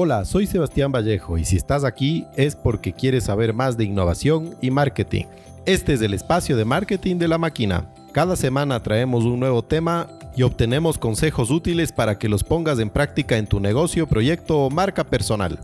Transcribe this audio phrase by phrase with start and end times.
[0.00, 4.54] Hola, soy Sebastián Vallejo y si estás aquí es porque quieres saber más de innovación
[4.60, 5.24] y marketing.
[5.66, 7.90] Este es el espacio de marketing de la máquina.
[8.12, 10.06] Cada semana traemos un nuevo tema
[10.36, 14.70] y obtenemos consejos útiles para que los pongas en práctica en tu negocio, proyecto o
[14.70, 15.58] marca personal.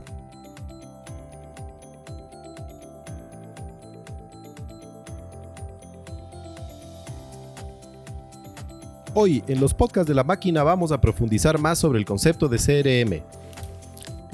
[9.15, 12.59] Hoy en los podcasts de la máquina vamos a profundizar más sobre el concepto de
[12.59, 13.44] CRM.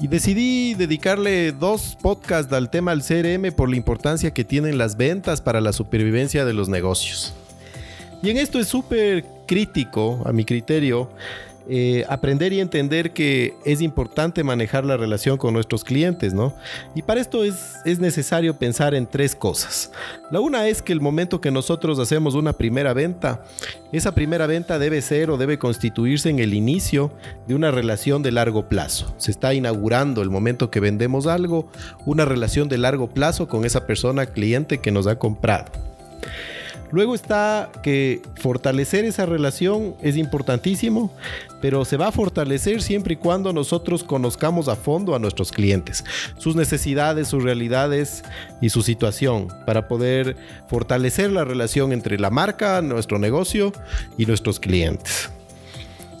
[0.01, 4.97] Y decidí dedicarle dos podcasts al tema del CRM por la importancia que tienen las
[4.97, 7.35] ventas para la supervivencia de los negocios.
[8.23, 11.07] Y en esto es súper crítico, a mi criterio,
[11.69, 16.55] eh, aprender y entender que es importante manejar la relación con nuestros clientes, ¿no?
[16.95, 19.91] Y para esto es, es necesario pensar en tres cosas.
[20.31, 23.43] La una es que el momento que nosotros hacemos una primera venta,
[23.91, 27.11] esa primera venta debe ser o debe constituirse en el inicio
[27.47, 29.13] de una relación de largo plazo.
[29.17, 31.69] Se está inaugurando el momento que vendemos algo,
[32.05, 35.71] una relación de largo plazo con esa persona cliente que nos ha comprado.
[36.91, 41.13] Luego está que fortalecer esa relación es importantísimo,
[41.61, 46.03] pero se va a fortalecer siempre y cuando nosotros conozcamos a fondo a nuestros clientes,
[46.37, 48.23] sus necesidades, sus realidades
[48.61, 50.35] y su situación, para poder
[50.67, 53.71] fortalecer la relación entre la marca, nuestro negocio
[54.17, 55.29] y nuestros clientes.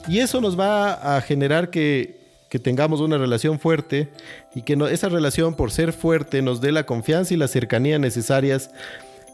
[0.07, 4.09] Y eso nos va a generar que que tengamos una relación fuerte
[4.53, 8.71] y que esa relación por ser fuerte nos dé la confianza y la cercanía necesarias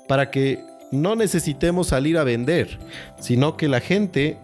[0.07, 2.79] para que no necesitemos salir a vender,
[3.19, 4.37] sino que la gente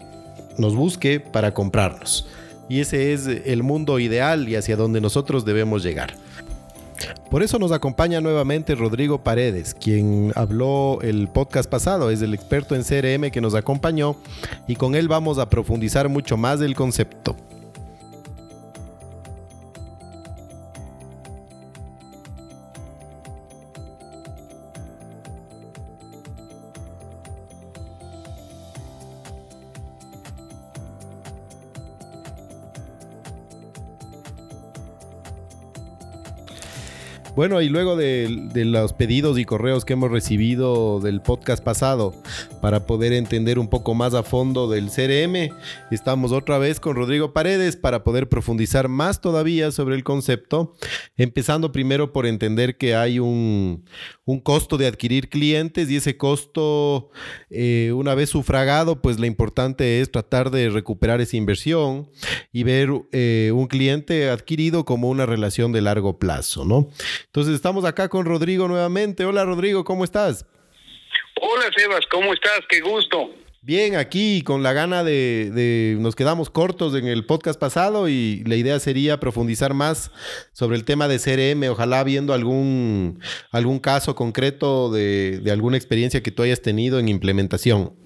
[0.58, 2.26] nos busque para comprarnos.
[2.68, 6.14] Y ese es el mundo ideal y hacia donde nosotros debemos llegar.
[7.30, 12.76] Por eso nos acompaña nuevamente Rodrigo Paredes, quien habló el podcast pasado, es el experto
[12.76, 14.16] en CRM que nos acompañó
[14.68, 17.36] y con él vamos a profundizar mucho más del concepto.
[37.36, 42.14] Bueno, y luego de, los pedidos y correos que hemos recibido del podcast pasado
[42.60, 45.52] para poder entender un poco más a fondo del CRM,
[45.90, 50.76] estamos otra vez con Rodrigo Paredes para poder profundizar más todavía sobre el concepto,
[51.16, 53.84] empezando primero por entender que hay un,
[54.44, 57.10] costo de adquirir clientes y ese costo,
[57.50, 62.08] eh, una vez sufragado, pues lo importante es tratar de recuperar esa inversión
[62.52, 66.88] y ver eh, un cliente adquirido como una relación de largo plazo, ¿no?
[67.34, 69.24] Entonces estamos acá con Rodrigo nuevamente.
[69.24, 70.46] Hola Rodrigo, ¿cómo estás?
[71.40, 72.60] Hola Sebas, ¿cómo estás?
[72.68, 73.34] Qué gusto.
[73.60, 78.54] Bien, aquí con la gana de, nos quedamos cortos en el podcast pasado y la
[78.54, 80.12] idea sería profundizar más
[80.52, 83.20] sobre el tema de CRM, ojalá viendo algún,
[83.50, 87.96] algún caso concreto de, de alguna experiencia que tú hayas tenido en implementación.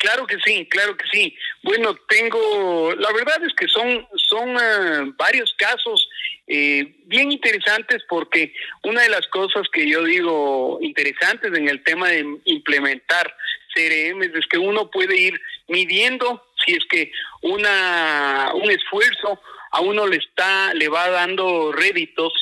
[0.00, 1.36] Claro que sí, claro que sí.
[1.62, 6.08] Bueno, tengo, la verdad es que son, son eh, varios casos
[6.52, 8.52] eh, bien interesantes porque
[8.82, 13.32] una de las cosas que yo digo interesantes en el tema de implementar
[13.72, 17.12] CRM es que uno puede ir midiendo si es que
[17.42, 19.40] una un esfuerzo
[19.70, 22.32] a uno le está le va dando réditos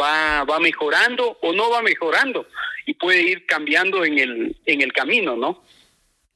[0.00, 2.48] va va mejorando o no va mejorando
[2.86, 5.62] y puede ir cambiando en el en el camino no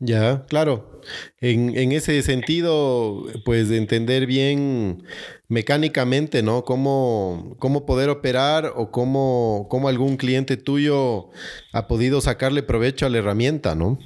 [0.01, 1.01] ya, claro.
[1.41, 5.03] En, en, ese sentido, pues de entender bien
[5.49, 6.63] mecánicamente, ¿no?
[6.63, 11.31] Cómo, cómo poder operar o cómo, cómo algún cliente tuyo
[11.73, 13.99] ha podido sacarle provecho a la herramienta, ¿no?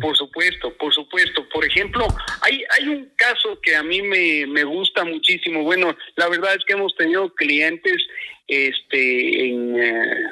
[0.00, 1.48] Por supuesto, por supuesto.
[1.50, 2.06] Por ejemplo,
[2.42, 5.62] hay, hay un caso que a mí me, me gusta muchísimo.
[5.62, 7.96] Bueno, la verdad es que hemos tenido clientes
[8.48, 9.80] este, en...
[9.80, 10.24] Eh,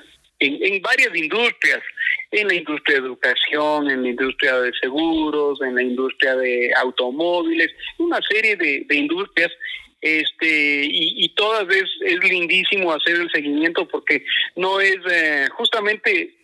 [0.43, 1.81] en, varias industrias,
[2.31, 7.71] en la industria de educación, en la industria de seguros, en la industria de automóviles,
[7.99, 9.51] una serie de, industrias
[10.03, 14.25] este y, todas es, es, lindísimo hacer el seguimiento porque
[14.57, 16.35] no es eh, justamente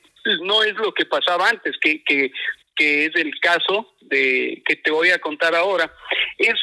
[0.42, 2.30] no es lo que pasaba antes que, que,
[2.76, 5.92] que es el caso de que te voy a contar ahora.
[6.38, 6.54] Es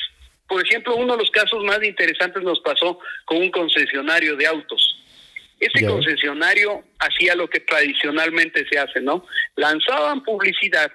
[0.47, 5.03] por ejemplo uno de los casos más interesantes nos pasó con un concesionario de autos.
[5.59, 9.25] Ese concesionario hacía lo que tradicionalmente se hace, ¿no?
[9.55, 10.91] Lanzaban publicidad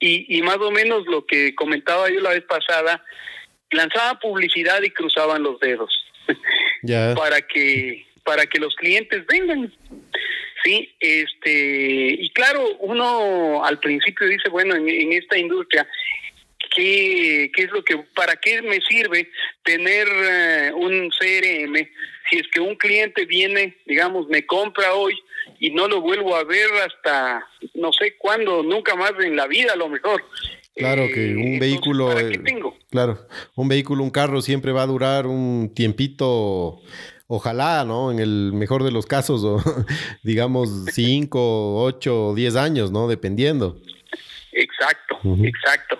[0.00, 3.04] y, y más o menos lo que comentaba yo la vez pasada,
[3.70, 5.90] lanzaban publicidad y cruzaban los dedos
[7.16, 9.72] para que para que los clientes vengan.
[10.62, 15.88] Sí, este, y claro, uno al principio dice, bueno, en, esta industria,
[16.76, 19.30] qué, qué es lo que, para qué me sirve
[19.62, 21.88] tener eh, un CRM
[22.28, 25.18] si es que un cliente viene, digamos, me compra hoy
[25.58, 29.72] y no lo vuelvo a ver hasta no sé cuándo, nunca más en la vida
[29.72, 30.24] a lo mejor.
[30.78, 32.76] Claro que un Eh, vehículo, entonces, ¿para qué eh, tengo?
[32.90, 33.26] claro,
[33.56, 36.80] un vehículo, un carro siempre va a durar un tiempito,
[37.26, 38.10] ojalá, ¿no?
[38.12, 39.58] En el mejor de los casos, o
[40.22, 43.08] digamos 5, 8, 10 años, ¿no?
[43.08, 43.80] Dependiendo.
[44.52, 45.98] Exacto, exacto.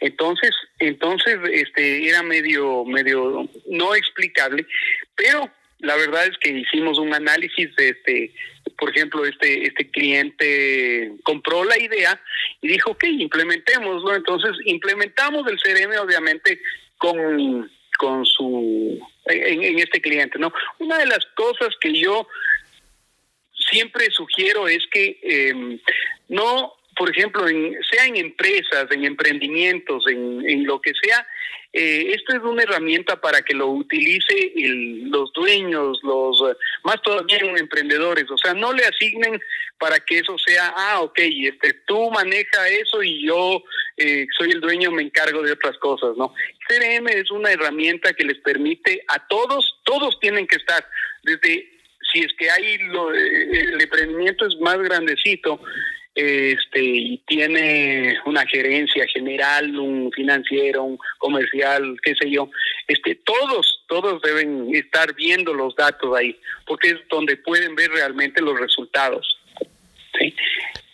[0.00, 4.64] Entonces, entonces, este, era medio, medio no explicable,
[5.16, 8.34] pero la verdad es que hicimos un análisis de este,
[8.76, 12.20] por ejemplo, este, este cliente compró la idea
[12.60, 14.14] y dijo, ok, implementémoslo.
[14.14, 16.60] Entonces, implementamos el CRM, obviamente,
[16.96, 20.52] con, con su, en, este cliente, ¿no?
[20.78, 22.26] Una de las cosas que yo
[23.52, 25.78] siempre sugiero es que eh,
[26.28, 31.24] no, por ejemplo, en, sea en empresas, en emprendimientos, en, en lo que sea,
[31.72, 37.00] eh, esto es una herramienta para que lo utilice el, los dueños, los eh, más
[37.02, 39.40] todavía los emprendedores, o sea, no le asignen
[39.78, 43.62] para que eso sea, ah, ok, este, tú maneja eso y yo
[43.96, 46.34] eh, soy el dueño, me encargo de otras cosas, ¿no?
[46.66, 50.84] CRM es una herramienta que les permite a todos, todos tienen que estar,
[51.22, 51.70] desde
[52.12, 55.60] si es que hay lo, eh, el emprendimiento es más grandecito
[56.18, 62.50] este y tiene una gerencia general, un financiero, un comercial, qué sé yo,
[62.88, 68.42] este todos todos deben estar viendo los datos ahí, porque es donde pueden ver realmente
[68.42, 69.38] los resultados.
[70.18, 70.34] ¿sí?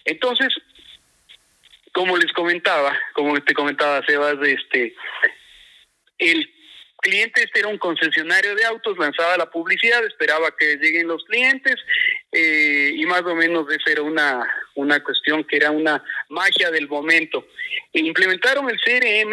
[0.05, 0.55] Entonces,
[1.93, 4.95] como les comentaba, como te comentaba Sebas, este
[6.19, 6.54] el
[7.05, 11.77] cliente este era un concesionario de autos, lanzaba la publicidad, esperaba que lleguen los clientes
[12.33, 16.89] eh, y más o menos esa era una, una cuestión que era una magia del
[16.89, 17.47] momento.
[17.93, 19.33] E implementaron el CRM,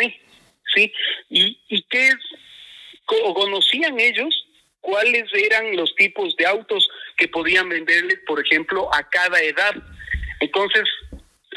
[0.75, 0.93] ¿sí?
[1.29, 2.17] ¿Y, y qué es?
[3.05, 4.33] Co- ¿Conocían ellos
[4.81, 9.75] cuáles eran los tipos de autos que podían venderles, por ejemplo, a cada edad?
[10.41, 10.83] Entonces,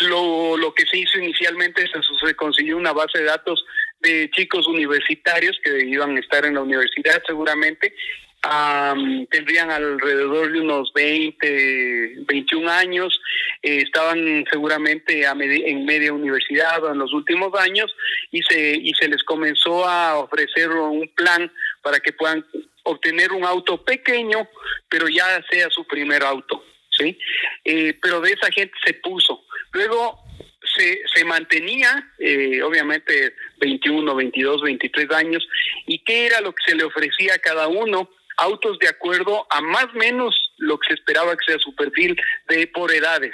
[0.01, 3.65] lo, lo que se hizo inicialmente se, se consiguió una base de datos
[4.05, 7.95] de chicos universitarios que iban a estar en la universidad seguramente.
[8.47, 13.19] Am, tendrían alrededor de unos 20, 21 años,
[13.63, 17.91] eh, estaban seguramente a medi- en media universidad o en los últimos años
[18.31, 21.51] y se, y se les comenzó a ofrecer un plan
[21.83, 22.45] para que puedan
[22.83, 24.47] obtener un auto pequeño,
[24.91, 27.19] pero ya sea su primer auto, ¿sí?
[27.65, 29.43] Eh, pero de esa gente se puso.
[29.73, 30.21] Luego
[30.77, 35.47] se, se mantenía, eh, obviamente, 21, 22, 23 años,
[35.87, 39.61] y qué era lo que se le ofrecía a cada uno, autos de acuerdo a
[39.61, 42.17] más o menos lo que se esperaba que sea su perfil
[42.49, 43.33] de por edades.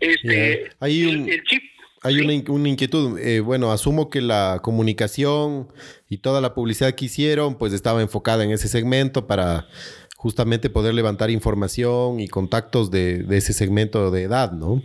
[0.00, 0.70] Este.
[0.80, 1.62] Hay un- el chip
[2.02, 2.20] Hay Sí.
[2.22, 3.18] una, in- una inquietud.
[3.18, 5.68] Eh, bueno, asumo que la comunicación
[6.08, 9.68] y toda la publicidad que hicieron, pues estaba enfocada en ese segmento para
[10.16, 14.82] justamente poder levantar información y contactos de, de ese segmento de edad, ¿no?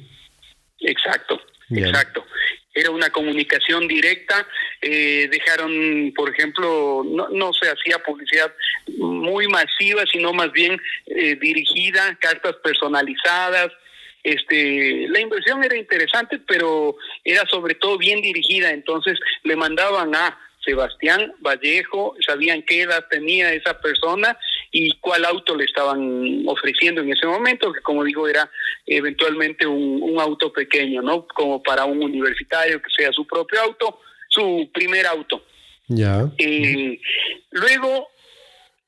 [0.82, 1.40] Exacto,
[1.70, 1.88] Bien.
[1.88, 2.22] exacto.
[2.76, 4.48] Era una comunicación directa.
[4.82, 8.54] eh, dejaron, por ejemplo, no, no se hacía publicidad
[8.98, 13.72] muy masiva, sino más bien eh, dirigida, cartas personalizadas.
[14.24, 18.72] Este, la inversión era interesante, pero era sobre todo bien dirigida.
[18.72, 24.38] Entonces le mandaban a Sebastián Vallejo, sabían qué edad tenía esa persona
[24.72, 28.50] y cuál auto le estaban ofreciendo en ese momento, que como digo era
[28.86, 31.26] eventualmente un, un auto pequeño, ¿no?
[31.28, 35.46] Como para un universitario que sea su propio auto, su primer auto.
[35.88, 36.30] Ya.
[36.38, 37.00] Eh,
[37.52, 38.10] luego,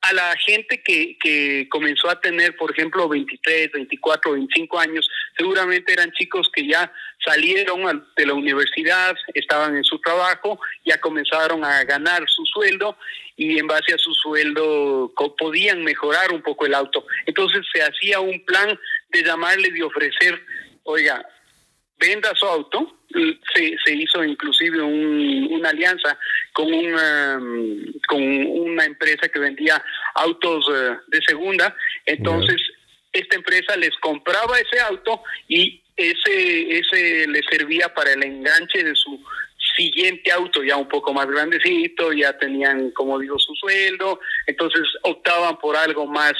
[0.10, 5.94] a la gente que, que comenzó a tener, por ejemplo, 23, 24, 25 años, seguramente
[5.94, 6.92] eran chicos que ya
[7.24, 12.98] salieron al- de la universidad, estaban en su trabajo, ya comenzaron a ganar su sueldo
[13.36, 17.06] y en base a su sueldo podían mejorar un poco el auto.
[17.26, 20.42] Entonces se hacía un plan de llamarle, de ofrecer,
[20.84, 21.26] oiga,
[22.00, 22.94] venda su auto.
[23.54, 26.18] Se, se hizo inclusive un- una alianza
[26.54, 27.40] con una,
[28.08, 29.84] con una empresa que vendía
[30.16, 31.76] autos eh, de segunda.
[32.06, 32.62] Entonces,
[33.14, 38.94] esta empresa les compraba ese auto y ese, ese les servía para el enganche de
[38.96, 39.20] su
[39.76, 45.58] siguiente auto ya un poco más grandecito, ya tenían, como digo, su sueldo, entonces optaban
[45.58, 46.34] por algo más,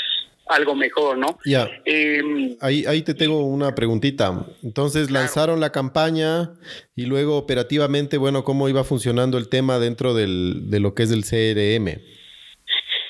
[0.50, 1.38] algo mejor, ¿no?
[1.46, 1.70] Ya.
[1.86, 4.46] Eh, Ahí, ahí te tengo una preguntita.
[4.64, 5.24] Entonces Claro.
[5.26, 6.52] lanzaron la campaña
[6.96, 11.12] y luego operativamente, bueno, ¿cómo iba funcionando el tema dentro del, de lo que es
[11.12, 12.00] el CRM?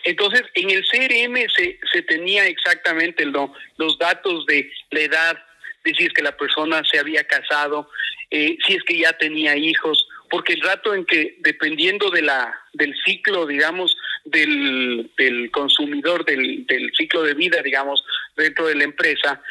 [0.04, 5.38] Entonces, en el CRM se, se tenía exactamente lo- los datos de la edad,
[5.84, 7.90] de si es que la persona se había casado,
[8.32, 12.54] eh, si es que ya tenía hijos porque el rato en que dependiendo de la
[12.74, 18.04] del ciclo, digamos, del, del consumidor, del, del ciclo de vida, digamos,
[18.36, 19.42] dentro de la empresa,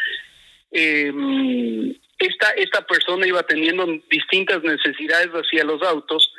[0.73, 1.12] eh,
[2.18, 6.33] esta, esta persona iba teniendo distintas necesidades hacia los autos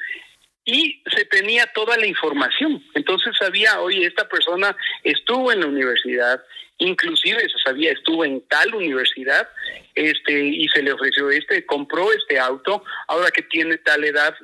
[0.68, 2.84] y se tenía toda la información.
[2.94, 6.44] Entonces sabía, oye, esta persona estuvo en la universidad,
[6.78, 9.50] inclusive se sabía, estuvo en tal universidad,
[9.96, 14.36] este, y se le ofreció este, compró este auto, ahora que tiene tal edad,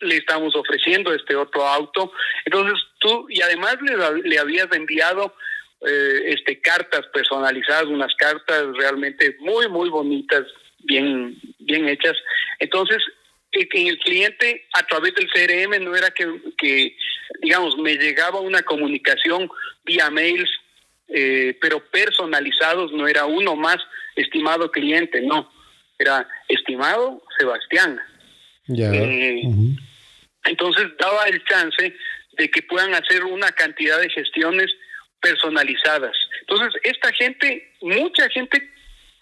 [0.00, 2.12] le estamos ofreciendo este otro auto.
[2.44, 5.34] Entonces tú, y además le, le habías enviado
[5.80, 10.44] eh, este cartas personalizadas, unas cartas realmente muy, muy bonitas,
[10.80, 12.16] bien, bien hechas.
[12.58, 13.02] Entonces,
[13.54, 16.26] que el cliente a través del CRM no era que,
[16.58, 16.96] que
[17.40, 19.48] digamos, me llegaba una comunicación
[19.84, 20.50] vía mails,
[21.08, 23.78] eh, pero personalizados, no era uno más,
[24.16, 25.50] estimado cliente, no,
[25.98, 28.00] era estimado Sebastián.
[28.68, 29.42] Eh,
[30.44, 31.94] entonces daba el chance
[32.32, 34.70] de que puedan hacer una cantidad de gestiones
[35.20, 36.16] personalizadas.
[36.40, 38.70] Entonces, esta gente, mucha gente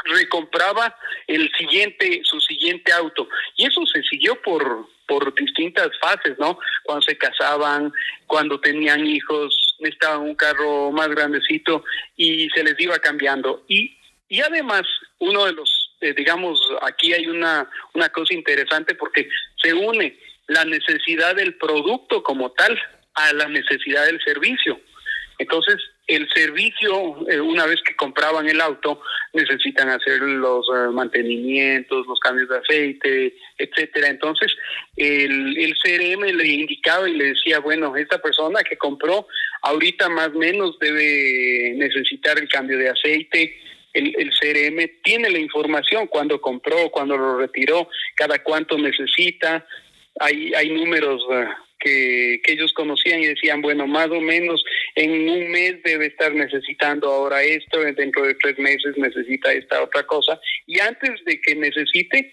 [0.04, 3.28] recompraba el siguiente, su siguiente auto.
[3.56, 6.59] Y eso se siguió por, por distintas fases, ¿no?
[6.85, 7.92] Cuando se casaban,
[8.26, 11.85] cuando tenían hijos, necesitaban un carro más grandecito
[12.16, 13.64] y se les iba cambiando.
[13.68, 14.82] Y, y además,
[15.18, 19.28] uno de los, eh, digamos, aquí hay una, una cosa interesante porque
[19.62, 20.18] se une
[20.49, 22.78] la necesidad del producto como tal
[23.14, 24.80] a la necesidad del servicio.
[25.42, 32.06] Entonces, el servicio, eh, una vez que compraban el auto, necesitan hacer los eh, mantenimientos,
[32.06, 34.08] los cambios de aceite, etcétera.
[34.08, 34.54] Entonces,
[34.96, 39.26] el, el CRM le indicaba y le decía, bueno, esta persona que compró
[39.62, 43.58] ahorita más o menos debe necesitar el cambio de aceite,
[43.92, 49.66] el, el, CRM tiene la información cuando compró, cuando lo retiró, cada cuánto necesita.
[50.20, 51.20] Hay, hay números
[51.85, 54.62] eh, que, ellos conocían y decían, bueno, más o menos
[54.95, 60.05] en un mes debe estar necesitando ahora esto, dentro de tres meses necesita esta otra
[60.05, 62.33] cosa, y antes de que necesite,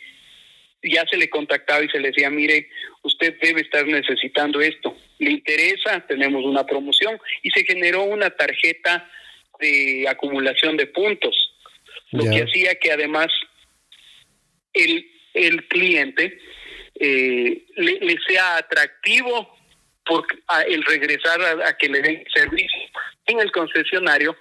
[0.84, 2.70] ya se le contactaba y se le decía, mire,
[3.04, 9.10] usted debe estar necesitando esto, le interesa, tenemos una promoción, y se generó una tarjeta
[9.60, 11.54] de acumulación de puntos,
[12.12, 13.28] lo que hacía que además
[14.74, 16.40] el, el cliente
[17.00, 19.56] eh, le, sea atractivo
[20.06, 20.26] por,
[20.68, 22.82] el regresar a, que le den servicio
[23.26, 24.36] en el concesionario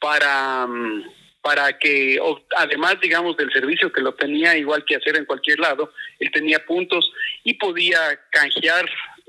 [0.00, 1.04] para, mm,
[1.42, 2.18] para que,
[2.56, 6.64] además, digamos, del servicio que lo tenía igual que hacer en cualquier lado, él tenía
[6.64, 7.12] puntos
[7.44, 7.98] y podía
[8.30, 8.88] canjear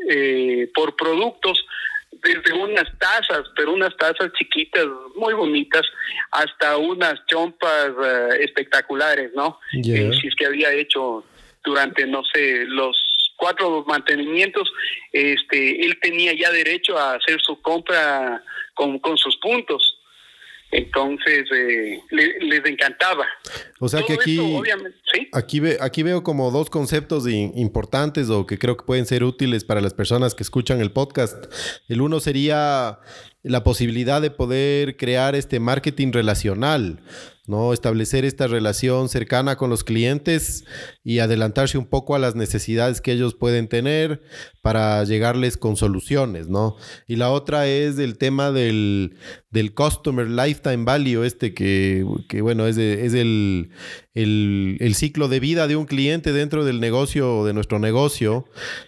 [0.10, 1.66] eh, por productos
[2.24, 5.84] desde unas tazas, pero unas tazas chiquitas, muy bonitas,
[6.32, 9.60] hasta unas chompas eh, espectaculares, ¿no?
[9.74, 11.24] Eh, si es que había hecho
[11.66, 12.98] durante, no sé, los
[13.36, 14.72] cuatro mantenimientos,
[15.12, 18.44] este, él tenía ya derecho a hacer su compra
[18.74, 20.00] con, con sus puntos.
[20.72, 23.26] Entonces, eh, les encantaba.
[23.80, 24.40] O sea que aquí,
[25.32, 29.64] aquí, ve, aquí veo como dos conceptos importantes o que creo que pueden ser útiles
[29.64, 31.46] para las personas que escuchan el podcast.
[31.88, 33.00] El uno sería
[33.46, 37.02] la posibilidad de poder crear este marketing relacional.
[37.48, 37.74] ¿no?
[37.74, 40.66] Establecer esta relación cercana con los clientes
[41.04, 44.24] y adelantarse un poco a las necesidades que ellos pueden tener
[44.64, 46.76] para llegarles con soluciones, ¿no?
[47.08, 49.18] Y la otra es el tema del,
[49.52, 53.70] del Customer Lifetime Value, este que, que bueno, es, es el,
[54.16, 58.46] el, ciclo de vida de un cliente dentro del negocio, de nuestro negocio,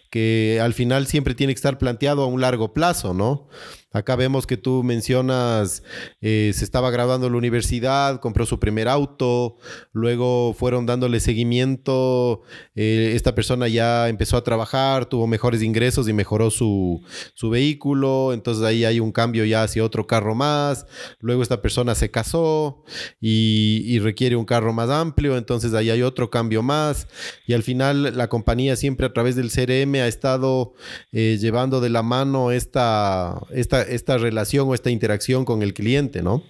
[0.09, 3.47] que al final siempre tiene que estar planteado a un largo plazo, ¿no?
[3.93, 5.81] Acá vemos que tú mencionas,
[6.21, 9.55] eh, se estaba graduando en la universidad, compró su primer auto,
[9.91, 12.41] luego fueron dándole seguimiento,
[12.75, 17.01] eh, esta persona ya empezó a trabajar, tuvo mejores ingresos y mejoró su,
[17.49, 20.85] vehículo, entonces ahí hay un cambio ya hacia otro carro más,
[21.19, 22.83] luego esta persona se casó
[23.21, 27.07] y, requiere un carro más amplio, entonces ahí hay otro cambio más
[27.47, 30.75] y al final la compañía siempre a través del CRM ha estado
[31.11, 36.21] eh, llevando de la mano esta, esta esta, relación o esta interacción con el cliente,
[36.21, 36.43] ¿no?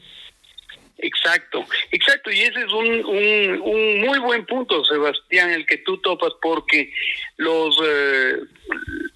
[0.98, 6.34] Exacto, exacto, y ese es un, un, muy buen punto, Sebastián, el que tú topas,
[6.42, 6.92] porque
[7.38, 8.38] los, eh,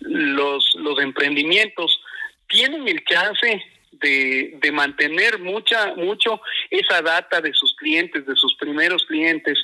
[0.01, 1.99] los, los emprendimientos
[2.47, 3.63] tienen el chance
[4.01, 9.57] de, de, mantener mucha, mucho esa data de sus clientes, de sus primeros clientes,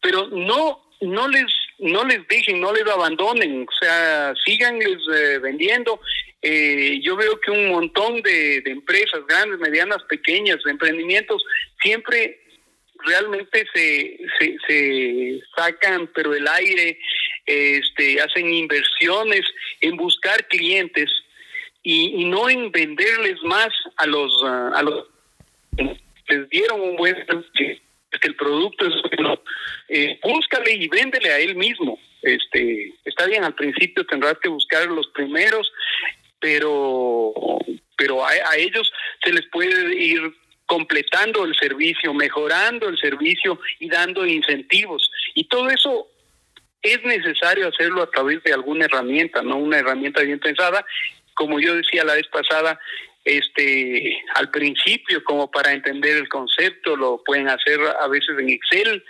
[0.00, 1.46] pero no, no les
[1.78, 6.00] no les dejen, no les abandonen, o sea, síganles eh, vendiendo.
[6.40, 11.44] Eh, yo veo que un montón de, empresas, grandes, medianas, pequeñas, de emprendimientos,
[11.82, 12.40] siempre
[13.06, 14.18] realmente se,
[14.66, 16.98] se, sacan, pero el aire,
[17.46, 19.42] este, hacen inversiones
[19.80, 21.10] en buscar clientes
[21.84, 25.06] y, no en venderles más a los, a los
[26.26, 27.14] les dieron un buen
[27.50, 29.40] que el producto es bueno,
[29.88, 31.98] eh, búscale y véndele a él mismo.
[32.22, 35.70] Este, está bien, al principio tendrás que buscar los primeros,
[36.40, 37.34] pero,
[37.96, 38.90] pero a ellos
[39.22, 40.32] se les puede ir
[40.66, 45.10] completando el servicio, mejorando el servicio y dando incentivos.
[45.34, 46.08] Y todo eso
[46.84, 50.84] es necesario hacerlo a través de alguna herramienta, no una herramienta bien pensada.
[51.34, 52.78] Como yo decía la vez pasada,
[53.24, 59.04] este al principio como para entender el concepto lo pueden hacer a veces en Excel.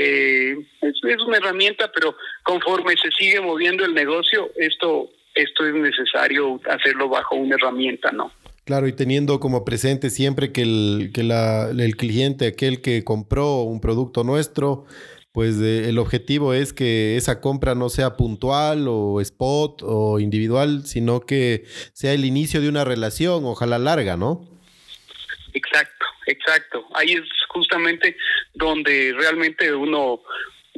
[0.00, 6.60] Eh, es, una herramienta pero conforme se sigue moviendo el negocio esto esto es necesario
[6.70, 8.30] hacerlo bajo una herramienta no
[8.68, 13.62] Claro, y teniendo como presente siempre que el, que la, el cliente, aquel que compró
[13.62, 14.84] un producto nuestro,
[15.32, 21.20] pues el objetivo es que esa compra no sea puntual o spot o individual, sino
[21.20, 24.48] que sea el inicio de una relación, ojalá larga, ¿no?
[25.52, 26.84] Exacto, exacto.
[26.94, 28.16] Ahí es justamente
[28.54, 30.20] donde realmente uno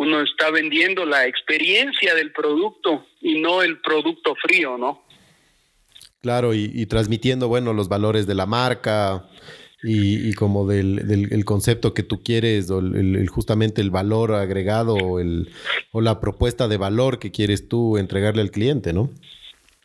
[0.00, 5.04] uno está vendiendo la experiencia del producto y no el producto frío, ¿no?
[6.22, 9.28] Claro, y, transmitiendo, bueno, los valores de la marca
[9.82, 15.48] y, como del, concepto que tú quieres, o el, justamente el valor agregado o, el,
[15.92, 19.10] o la propuesta de valor que quieres tú entregarle al cliente, ¿no?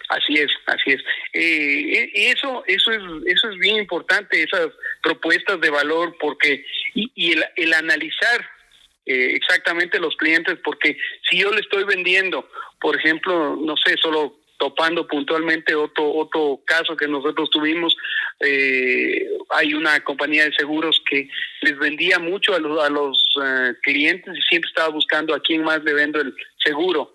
[0.09, 1.01] Así es, así es.
[1.33, 4.67] Eh, y eso, eso es, eso es bien importante, esas
[5.01, 8.45] propuestas de valor, porque y, y el, el analizar
[9.05, 10.97] eh, exactamente los clientes, porque
[11.29, 12.49] si yo le estoy vendiendo,
[12.79, 17.95] por ejemplo, no sé, solo topando puntualmente otro otro caso que nosotros tuvimos
[18.39, 21.29] eh, hay una compañía de seguros que
[21.61, 25.63] les vendía mucho a los a los eh, clientes y siempre estaba buscando a quién
[25.63, 27.13] más le vendo el seguro.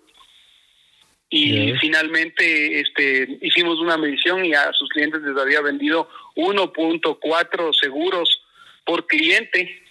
[1.33, 8.41] Y finalmente este hicimos una medición y a sus clientes les había vendido 1.4 seguros
[8.85, 9.81] por cliente.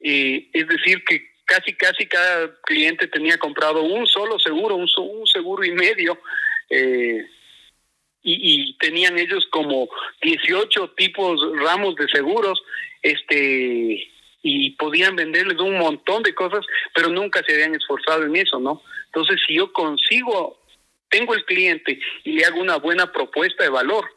[0.00, 5.26] Eh, es decir que casi casi cada cliente tenía comprado un solo seguro un, un
[5.26, 6.20] seguro y medio
[6.70, 7.26] eh,
[8.22, 9.88] y, tenían ellos como
[10.22, 12.60] 18 tipos, ramos de seguros,
[13.02, 18.60] este y podían venderles un montón de cosas, pero nunca se habían esforzado en eso,
[18.60, 18.82] ¿no?
[19.06, 20.60] Entonces, si yo consigo,
[21.08, 24.08] tengo el cliente y le hago una buena propuesta de valor,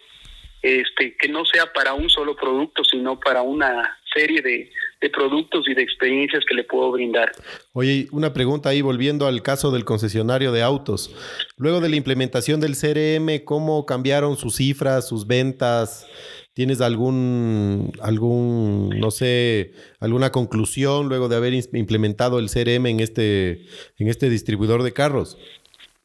[0.62, 4.72] este, que no sea para un solo producto, sino para una serie de,
[5.08, 7.32] productos y de experiencias que le puedo brindar.
[7.72, 11.16] Oye, una pregunta ahí, volviendo al caso del concesionario de autos.
[11.56, 16.06] Luego de la implementación del CRM, ¿cómo cambiaron sus cifras, sus ventas?
[16.54, 23.66] ¿Tienes algún, algún, no sé, alguna conclusión luego de haber implementado el CRM en este,
[23.98, 25.38] en este distribuidor de carros?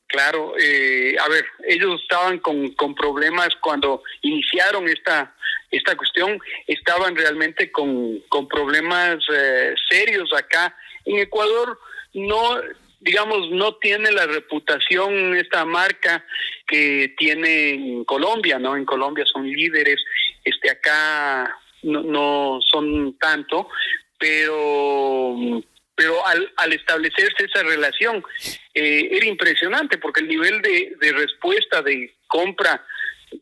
[0.06, 5.34] Claro, eh, a ver, ellos estaban con, con problemas cuando iniciaron esta,
[5.70, 10.76] esta cuestión, estaban realmente con, con problemas eh, serios acá.
[11.04, 11.78] En Ecuador
[12.12, 12.60] no,
[13.00, 16.24] digamos, no tiene la reputación esta marca
[16.66, 18.76] que tiene en Colombia, ¿no?
[18.76, 20.00] En Colombia son líderes,
[20.44, 23.68] este acá no, no son tanto,
[24.18, 25.03] pero pero
[26.56, 28.24] al, establecerse esa relación
[28.74, 32.84] eh, era impresionante porque el nivel de, de respuesta de compra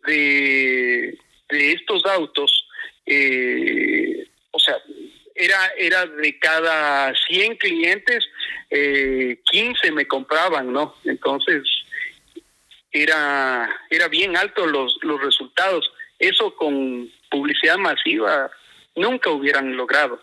[0.06, 2.66] de, de estos autos,
[3.06, 4.76] eh, o sea,
[5.34, 8.28] era, era de cada 100 clientes,
[8.70, 10.96] eh, 15 me compraban, ¿no?
[11.04, 11.62] Entonces,
[12.90, 15.90] era, era bien alto los, los resultados.
[16.18, 18.50] Eso con publicidad masiva
[18.94, 20.20] nunca hubieran logrado.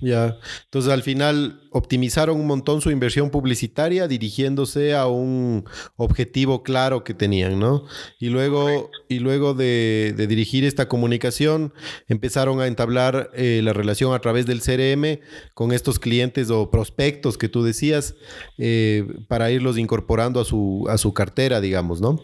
[0.00, 5.64] Ya, entonces al final optimizaron un montón su inversión publicitaria dirigiéndose a un
[5.96, 7.86] objetivo claro que tenían, ¿no?
[8.18, 11.72] Y luego, y luego de, dirigir esta comunicación,
[12.08, 15.20] empezaron a entablar eh, la relación a través del CRM
[15.54, 18.16] con estos clientes o prospectos que tú decías
[18.58, 22.20] eh, para irlos incorporando a su, a su cartera, digamos, ¿no?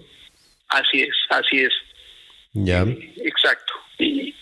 [0.69, 1.73] Así es, así es.
[2.53, 2.83] Ya.
[2.83, 3.73] exacto.
[3.99, 4.35] Y,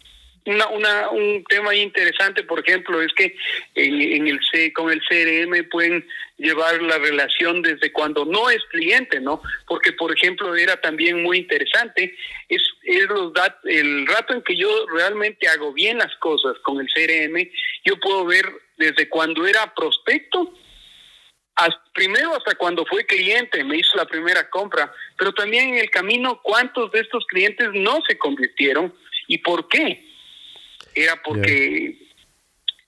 [0.47, 3.37] una, una, un tema interesante, por ejemplo, es que
[3.75, 6.07] en, el C, con el CRM pueden
[6.39, 9.43] llevar la relación desde cuando no es cliente, ¿no?
[9.67, 12.15] Porque, por ejemplo, era también muy interesante,
[12.49, 12.63] es,
[13.09, 17.51] los dat el rato en que yo realmente hago bien las cosas con el CRM,
[17.85, 20.55] yo puedo ver desde cuando era prospecto,
[21.57, 25.91] hasta, primero hasta cuando fue cliente, me hizo la primera compra, pero también en el
[25.91, 28.95] camino cuántos de estos clientes no se convirtieron
[29.27, 30.07] y por qué
[30.97, 31.95] era porque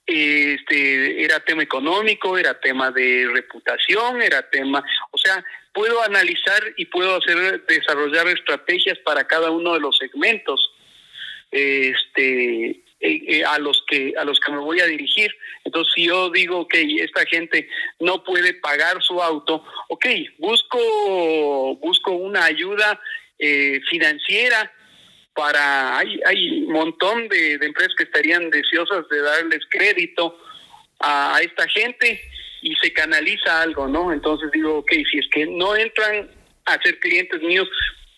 [0.07, 5.43] este, era tema económico, era tema de reputación, era tema, o sea,
[5.73, 10.71] puedo analizar y puedo hacer desarrollar estrategias para cada uno de los segmentos
[11.51, 15.33] este eh, eh, a los que a los que me voy a dirigir.
[15.63, 17.67] Entonces si yo digo que esta gente
[17.99, 20.05] no puede pagar su auto ok
[20.37, 22.99] busco busco una ayuda
[23.37, 24.71] eh, financiera
[25.39, 30.37] para hay hay montón de, empresas que estarían deseosas de darles crédito
[30.99, 32.19] a, esta gente
[32.61, 36.29] y se canaliza algo no entonces digo ok si es que no entran
[36.65, 37.69] a ser clientes míos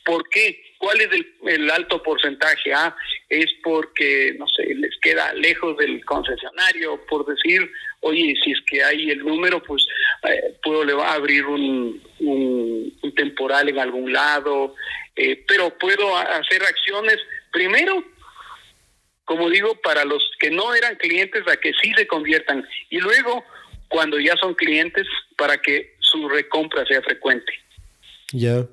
[0.04, 0.62] ¿Por qué?
[0.78, 1.10] ¿Cuál es
[1.46, 2.74] el, alto porcentaje?
[2.74, 2.96] Ah,
[3.30, 8.84] es porque, no sé, les queda lejos del concesionario, por decir, oye, si es que
[8.84, 9.86] hay el número, pues
[10.28, 14.74] eh, puedo le va a abrir un, un, temporal en algún lado,
[15.16, 17.18] eh, pero puedo hacer acciones
[17.52, 18.04] primero,
[19.26, 23.46] como digo, para los que no eran clientes, a que sí se conviertan, y luego,
[23.88, 25.06] cuando ya son clientes,
[25.38, 27.54] para que su recompra sea frecuente.
[28.34, 28.66] Ya.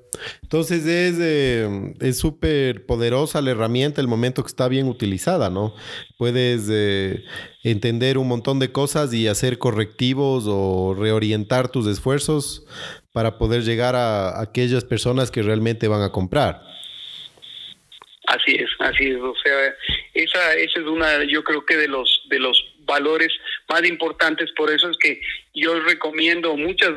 [0.43, 5.75] Entonces es eh, súper poderosa la herramienta el momento que está bien utilizada, ¿no?
[6.17, 7.25] Puedes eh,
[7.65, 12.67] entender un montón de cosas y hacer correctivos o reorientar tus esfuerzos
[13.13, 16.63] para poder llegar a, aquellas personas que realmente van a comprar.
[18.29, 19.19] Así es, así es.
[19.19, 19.75] O sea,
[20.15, 23.33] esa, esa es una, yo creo que de los de los valores
[23.69, 24.51] más importantes.
[24.57, 25.21] Por eso es que
[25.55, 26.93] yo recomiendo muchas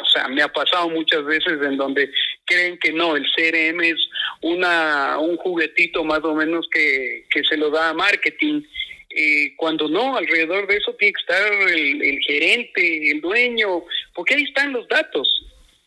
[0.00, 2.10] o sea, me ha pasado muchas veces en donde
[2.44, 4.08] creen que no, el CRM es
[4.42, 8.62] una un juguetito más o menos que, que se lo da a marketing.
[9.10, 14.42] Eh, cuando no, alrededor de eso tiene que estar el, gerente, el dueño, porque ahí
[14.42, 15.28] están los datos.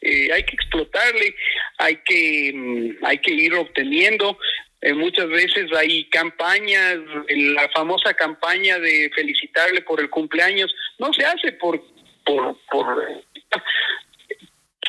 [0.02, 1.36] Eh, hay que explotarle,
[1.78, 4.38] hay que, mm, hay que ir obteniendo.
[4.82, 6.98] Eh, muchas veces hay campañas,
[7.30, 11.80] la famosa campaña de felicitarle por el cumpleaños, no se hace por,
[12.26, 13.24] por, por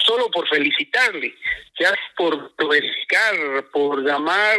[0.07, 1.35] solo por felicitarle,
[1.79, 4.59] ya por verificar, por llamar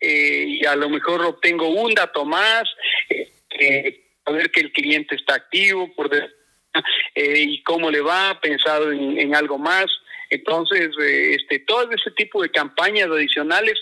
[0.00, 2.64] eh, y a lo mejor obtengo un dato más,
[3.08, 6.10] eh, a ver que el cliente está activo, por
[7.14, 9.86] eh, y cómo le va, pensado en, algo más.
[10.28, 13.74] Entonces, este, todo ese tipo de campañas adicionales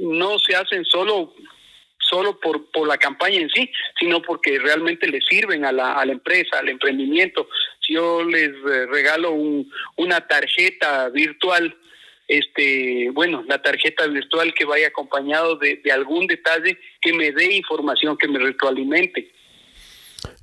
[0.00, 1.32] no se hacen solo
[2.08, 6.04] solo por, por la campaña en sí, sino porque realmente le sirven a la, a
[6.06, 7.48] la empresa, al emprendimiento.
[7.80, 11.76] Si yo les eh, regalo un, una tarjeta virtual,
[12.28, 17.54] este, bueno, la tarjeta virtual que vaya acompañado de, de algún detalle que me dé
[17.54, 19.32] información, que me retroalimente.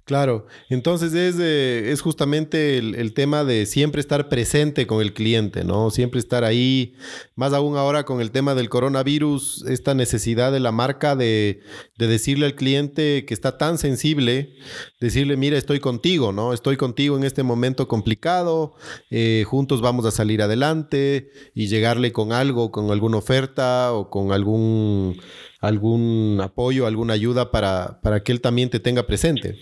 [0.06, 5.92] Claro, entonces es, es justamente el, tema de siempre estar presente con el cliente, ¿no?
[5.92, 6.96] Siempre estar ahí,
[7.36, 11.62] más aún ahora con el tema del coronavirus, esta necesidad de la marca de,
[11.96, 14.56] decirle al cliente que está tan sensible,
[15.00, 16.52] decirle, mira, estoy contigo, ¿no?
[16.52, 18.74] Estoy contigo en este momento complicado,
[19.10, 24.34] eh, juntos vamos a salir adelante y llegarle con algo, con alguna oferta o con
[24.34, 25.22] algún,
[25.62, 29.60] algún apoyo, alguna ayuda para, para que él también te tenga presente.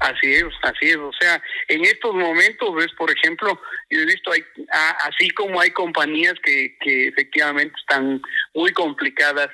[0.00, 0.96] Así es, así es.
[0.96, 4.42] O sea, en estos momentos, ves, por ejemplo, yo he visto, hay,
[5.04, 8.22] así como hay compañías que, que efectivamente están
[8.54, 9.50] muy complicadas,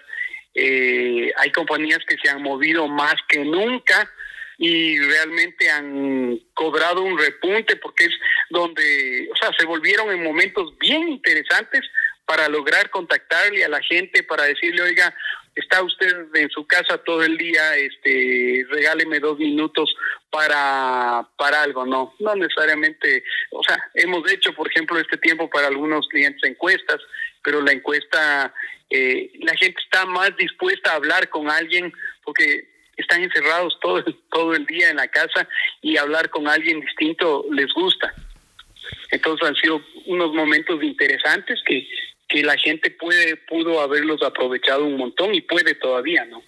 [0.55, 4.11] eh, hay compañías que se han movido más que nunca
[4.59, 8.15] y realmente han cobrado un repunte porque es
[8.49, 11.83] donde, o sea, se volvieron en momentos bien interesantes
[12.25, 15.15] para lograr contactarle a la gente, para decirle, oiga,
[15.57, 19.93] está usted en su casa todo el día, este, regáleme dos minutos
[20.31, 25.69] para, para algo, no, no necesariamente, o sea, hemos hecho, por ejemplo, este tiempo para
[25.69, 27.01] algunos clientes encuestas,
[27.43, 28.53] pero la encuesta,
[28.91, 31.93] eh, la gente está más dispuesta a hablar con alguien
[32.23, 35.49] porque están encerrados todo, todo el día en la casa
[35.81, 38.13] y hablar con alguien distinto les gusta.
[39.11, 41.89] Entonces han sido unos momentos interesantes que,
[42.29, 46.43] que la gente puede pudo haberlos aprovechado un montón y puede todavía, ¿no?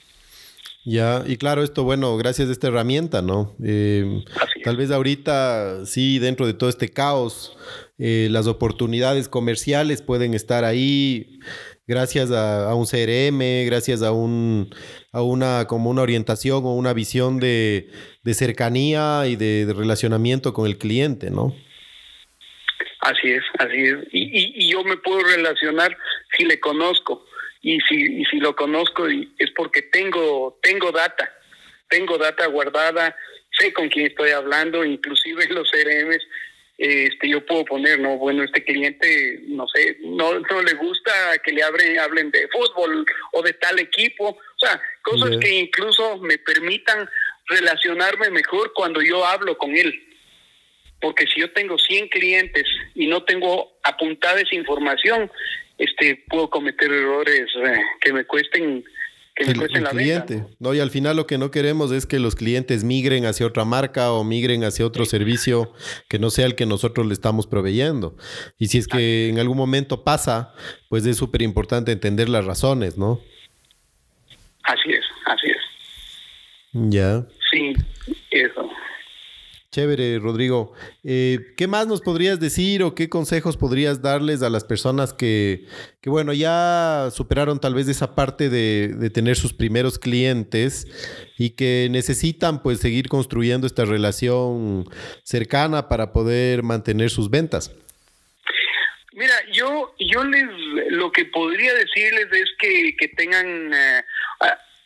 [0.84, 3.54] Ya, y claro, esto, bueno, gracias a esta herramienta, ¿no?
[3.62, 4.24] Eh,
[4.64, 7.58] tal vez ahorita, sí, dentro de todo este caos,
[7.98, 11.40] eh, las oportunidades comerciales pueden estar ahí
[11.86, 14.70] gracias a, un CRM, gracias a un
[15.12, 17.90] a una como una orientación o una visión de,
[18.32, 21.54] cercanía y de relacionamiento con el cliente, ¿no?
[23.00, 23.96] Así es, así es.
[24.12, 25.96] Y, y, yo me puedo relacionar
[26.36, 27.24] si le conozco.
[27.62, 31.32] Y si, y si lo conozco es porque tengo, tengo data.
[31.88, 33.16] Tengo data guardada,
[33.58, 36.22] sé con quién estoy hablando, inclusive en los CRMs
[36.76, 41.10] este yo puedo poner no bueno este cliente no sé no no le gusta
[41.42, 46.18] que le hablen hablen de fútbol o de tal equipo o sea cosas que incluso
[46.18, 47.08] me permitan
[47.48, 50.04] relacionarme mejor cuando yo hablo con él.
[51.00, 55.30] Porque si yo tengo 100 clientes y no tengo apuntada esa información,
[55.78, 58.84] este puedo cometer errores eh, que me cuesten
[59.38, 60.44] que me cuesten la cliente.
[60.58, 63.64] No, y al final lo que no queremos es que los clientes migren hacia otra
[63.64, 65.72] marca o migren hacia otro servicio
[66.08, 68.16] que no sea el que nosotros le estamos proveyendo.
[68.58, 70.52] Y si es que en algún momento pasa,
[70.88, 73.20] pues es súper importante entender las razones, ¿no?
[74.64, 76.90] Así es, así es.
[76.90, 77.24] Ya.
[77.50, 77.74] Sí,
[78.32, 78.68] eso.
[79.70, 80.72] Chévere, Rodrigo.
[81.04, 85.66] Eh, ¿Qué más nos podrías decir o qué consejos podrías darles a las personas que,
[86.00, 90.86] que bueno, ya superaron tal vez esa parte de, de, tener sus primeros clientes
[91.36, 94.88] y que necesitan pues seguir construyendo esta relación
[95.22, 97.70] cercana para poder mantener sus ventas?
[99.12, 100.46] Mira, yo, yo les,
[100.92, 104.02] lo que podría decirles es que, que tengan eh,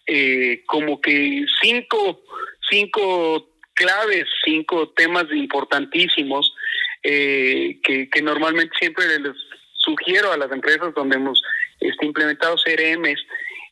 [0.06, 2.22] eh, como que cinco,
[2.68, 6.54] cinco claves, cinco temas importantísimos
[7.02, 9.32] eh, que, normalmente siempre les
[9.74, 11.42] sugiero a las empresas donde hemos
[11.80, 13.20] este, implementado CRMs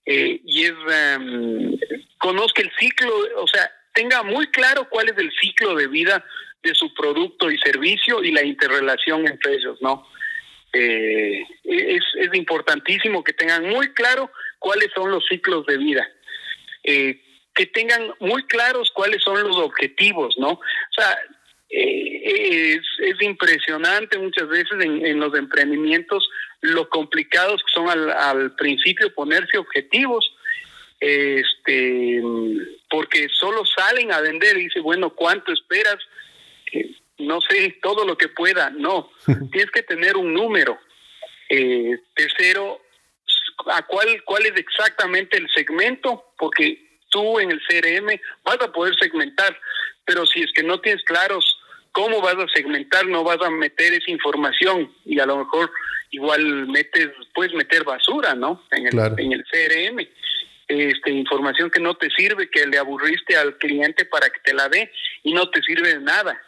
[0.06, 1.78] eh, y es um,
[2.18, 6.24] conozca el ciclo, o sea, tenga muy claro cuál es el ciclo de vida
[6.62, 10.06] de su producto y servicio y la interrelación entre ellos, ¿no?
[10.72, 16.08] Eh, es, es importantísimo que tengan muy claro cuáles son los ciclos de vida.
[16.84, 17.20] Eh,
[17.54, 20.50] que tengan muy claros cuáles son los objetivos, ¿no?
[20.50, 21.18] O sea,
[21.68, 26.28] eh, es, es, impresionante muchas veces en, en, los emprendimientos
[26.62, 30.34] lo complicados que son al, al principio ponerse objetivos,
[30.98, 32.20] este,
[32.90, 35.98] porque solo salen a vender y dice, bueno, ¿cuánto esperas?
[36.72, 39.10] Eh, no sé, todo lo que pueda, no,
[39.52, 40.78] tienes que tener un número.
[41.48, 42.80] Eh, tercero,
[43.66, 46.32] ¿a cuál, cuál es exactamente el segmento?
[46.36, 49.58] Porque tú en el CRM vas a poder segmentar,
[50.04, 51.58] pero si es que no tienes claros
[51.92, 55.70] cómo vas a segmentar, no vas a meter esa información y a lo mejor
[56.10, 58.64] igual metes, puedes meter basura, ¿no?
[58.70, 60.06] En el, en el CRM.
[60.68, 64.68] Este, información que no te sirve, que le aburriste al cliente para que te la
[64.68, 64.90] dé
[65.24, 66.40] y no te sirve de nada.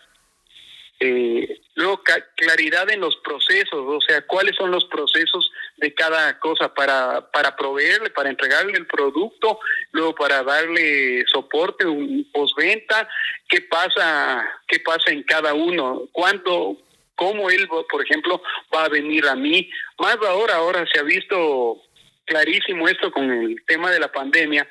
[1.04, 2.00] Eh, luego,
[2.36, 7.56] claridad en los procesos, o sea, cuáles son los procesos de cada cosa para, para
[7.56, 9.58] proveerle, para entregarle el producto,
[9.90, 13.08] luego para darle soporte, un postventa,
[13.48, 16.76] qué pasa, qué pasa en cada uno, cuánto,
[17.16, 18.40] cómo él, por ejemplo,
[18.72, 19.68] va a venir a mí.
[19.98, 21.82] Más ahora, ahora se ha visto
[22.26, 24.68] clarísimo esto con el tema de la pandemia,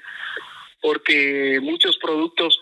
[0.82, 2.58] porque muchos productos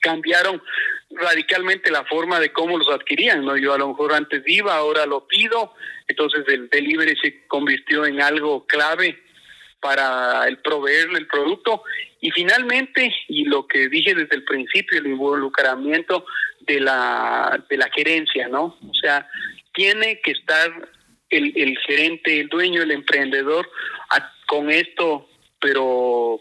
[0.00, 0.62] cambiaron
[1.10, 3.56] radicalmente la forma de cómo los adquirían, ¿no?
[3.56, 5.72] Yo a lo mejor antes iba, ahora lo pido,
[6.08, 9.22] entonces el delivery se convirtió en algo clave
[9.80, 11.82] para el proveerle el producto.
[12.20, 16.24] Y finalmente y lo que dije desde el principio el involucramiento
[16.60, 19.28] de la de la gerencia no o sea
[19.72, 20.88] tiene que estar
[21.30, 23.70] el, el gerente el dueño el emprendedor
[24.46, 25.28] con esto
[25.60, 26.40] pero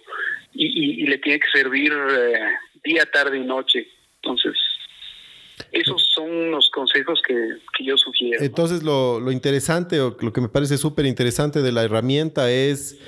[0.53, 2.39] y, y, y, le tiene que servir eh,
[2.86, 3.88] día tarde y noche
[4.21, 4.54] entonces
[5.71, 7.34] esos son los consejos que,
[7.78, 8.43] que yo sugiero.
[8.43, 13.00] Entonces, lo, lo, interesante o lo que me parece súper interesante de la herramienta es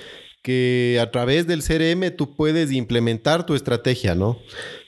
[0.42, 4.40] que a través del CRM tú puedes implementar tu estrategia, ¿no?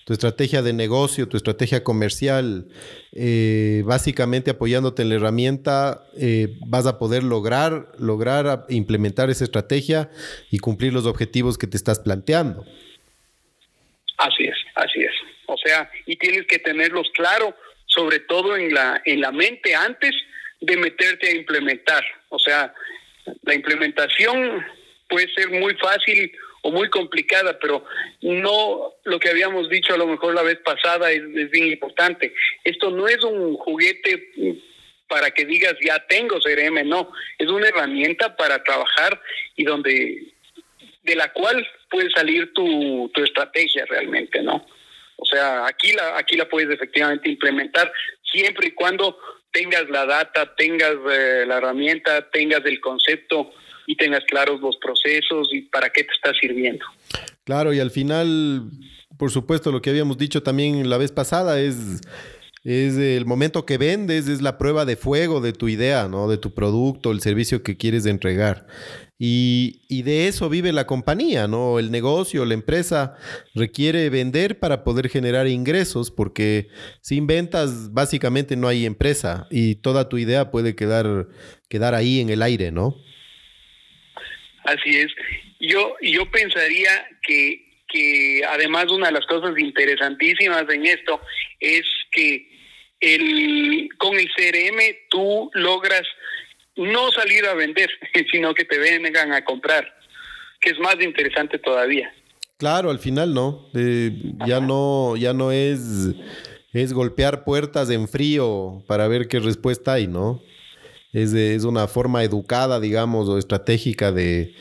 [0.05, 2.69] Tu estrategia de negocio, tu estrategia comercial,
[3.11, 10.09] eh, básicamente apoyándote en la herramienta, eh, vas a poder lograr, lograr implementar esa estrategia
[10.49, 12.63] y cumplir los objetivos que te estás planteando.
[14.17, 15.13] Así es, así es.
[15.45, 20.11] O sea, y tienes que tenerlos claro, sobre todo en la, en la mente antes
[20.61, 22.05] de meterte a implementar.
[22.29, 22.73] O sea,
[23.43, 24.65] la implementación
[25.07, 27.85] puede ser muy fácil o muy complicada, pero
[28.21, 32.33] no lo que habíamos dicho a lo mejor la vez pasada es, es bien importante.
[32.63, 34.31] Esto no es un juguete
[35.07, 39.19] para que digas ya tengo CRM, no, es una herramienta para trabajar
[39.55, 40.33] y donde
[41.03, 44.65] de la cual puede salir tu, tu estrategia realmente, ¿no?
[45.17, 47.91] O sea, aquí la, aquí la puedes efectivamente implementar
[48.31, 49.17] siempre y cuando
[49.51, 53.51] tengas la data, tengas eh, la herramienta, tengas el concepto
[53.85, 56.85] y tengas claros los procesos y para qué te está sirviendo.
[57.43, 58.69] Claro, y al final,
[59.17, 62.01] por supuesto, lo que habíamos dicho también la vez pasada es
[62.69, 66.29] es el momento que vendes, es la prueba de fuego de tu idea, ¿no?
[66.29, 68.67] De tu producto, el servicio que quieres entregar.
[69.17, 71.79] Y, y, de eso vive la compañía, ¿no?
[71.79, 73.17] El negocio, la empresa
[73.55, 76.67] requiere vender para poder generar ingresos, porque
[77.01, 81.27] sin ventas básicamente no hay empresa y toda tu idea puede quedar,
[81.69, 82.95] quedar ahí en el aire, ¿no?
[84.65, 85.11] Así es.
[85.59, 86.91] Yo, yo pensaría
[87.23, 91.19] que que además una de las cosas interesantísimas en esto
[91.59, 92.58] es que
[92.99, 96.03] el, con el CRM tú logras
[96.75, 97.89] no salir a vender,
[98.31, 99.87] sino que te vengan a comprar,
[100.61, 102.13] que es más interesante todavía.
[102.57, 104.11] Claro, al final no, eh,
[104.45, 106.09] ya no, ya no es,
[106.73, 110.41] es golpear puertas en frío para ver qué respuesta hay, ¿no?
[111.13, 114.53] Es, es una forma educada, digamos, o estratégica de,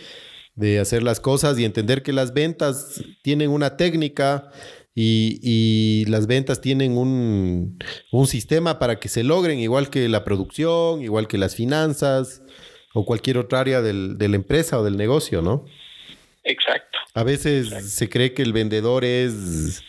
[0.54, 4.50] de hacer las cosas y entender que las ventas tienen una técnica
[4.94, 7.78] y, las ventas tienen un,
[8.26, 12.42] sistema para que se logren, igual que la producción, igual que las finanzas
[12.94, 15.64] o cualquier otra área del, de la empresa o del negocio, ¿no?
[16.42, 16.98] Exacto.
[17.14, 19.82] A veces se cree que el vendedor es,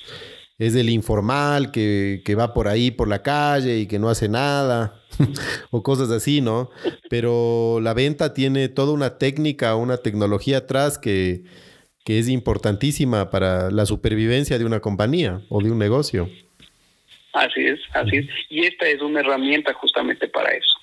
[0.57, 4.29] es el informal, que, que va por ahí, por la calle y que no hace
[4.29, 5.01] nada.
[5.71, 6.69] o cosas así, ¿no?
[7.09, 11.43] Pero la venta tiene toda una técnica, una tecnología atrás que,
[12.09, 16.27] que es importantísima para la supervivencia de una compañía o de un negocio.
[17.33, 18.25] Así es, así es.
[18.49, 20.73] Y esta es una herramienta justamente para eso.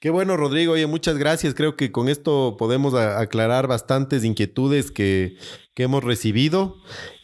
[0.00, 0.72] Qué bueno, Rodrigo.
[0.72, 1.52] Oye, muchas gracias.
[1.52, 5.36] Creo que con esto podemos aclarar bastantes inquietudes que,
[5.74, 6.78] que hemos recibido.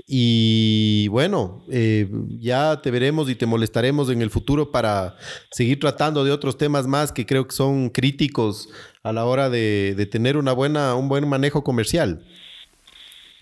[0.07, 5.17] Y bueno, eh, ya te veremos y te molestaremos en el futuro para
[5.51, 8.69] seguir tratando de otros temas más que creo que son críticos
[9.03, 12.27] a la hora de, tener una buena, un buen manejo comercial.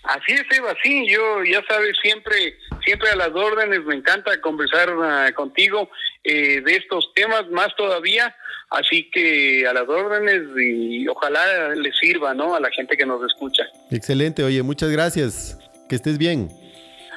[0.03, 4.89] Así es, Eva, sí, yo ya sabes, siempre, siempre a las órdenes, me encanta conversar
[5.03, 5.89] ah, contigo
[6.23, 8.33] eh, de estos temas, más todavía,
[8.69, 12.55] así que a las órdenes y ojalá les sirva, ¿no?
[12.55, 13.63] A la gente que nos escucha.
[13.91, 15.59] Excelente, oye, muchas gracias.
[15.89, 16.49] Que estés bien.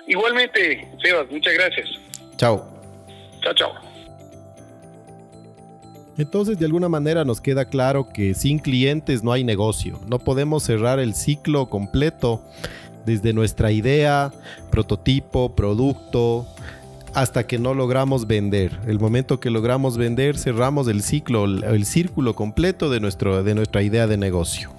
[0.08, 1.88] Igualmente, Sebas, muchas gracias.
[2.36, 2.66] Chao.
[3.42, 3.91] Chao, chao.
[6.18, 9.98] Entonces, de alguna manera nos queda claro que sin clientes no hay negocio.
[10.06, 12.42] No podemos cerrar el ciclo completo
[13.06, 14.32] desde nuestra idea,
[14.70, 16.46] prototipo, producto,
[17.14, 18.78] hasta que no logramos vender.
[18.86, 23.82] El momento que logramos vender, cerramos el ciclo, el círculo completo de, nuestro, de nuestra
[23.82, 24.70] idea de negocio.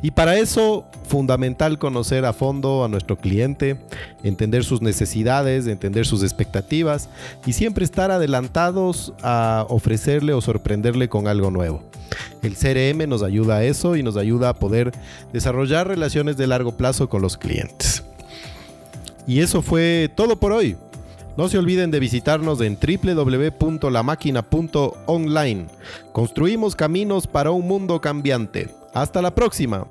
[0.00, 3.80] Y para eso, fundamental conocer a fondo a nuestro cliente,
[4.22, 7.08] entender sus necesidades, entender sus expectativas
[7.46, 11.82] y siempre estar adelantados a ofrecerle o sorprenderle con algo nuevo.
[12.42, 14.92] El CRM nos ayuda a eso y nos ayuda a poder
[15.32, 18.04] desarrollar relaciones de largo plazo con los clientes.
[19.26, 20.76] Y eso fue todo por hoy.
[21.36, 25.66] No se olviden de visitarnos en www.lamáquina.online.
[26.12, 28.78] Construimos caminos para un mundo cambiante.
[28.94, 29.86] Hasta la próxima.